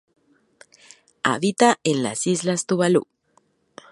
Habita 1.23 1.77
en 1.83 2.01
las 2.01 2.25
islas 2.25 2.65
Tuvalu. 2.65 3.03